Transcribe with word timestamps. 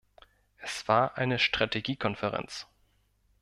Es 0.57 0.87
war 0.87 1.19
eine 1.19 1.37
Strategiekonferenz. 1.37 2.65